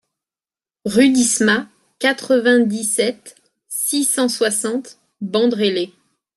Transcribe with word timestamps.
Rue 0.85 1.09
Disma, 1.09 1.67
quatre-vingt-dix-sept, 1.99 3.35
six 3.67 4.03
cent 4.03 4.29
soixante 4.29 4.97
Bandrélé 5.21 5.93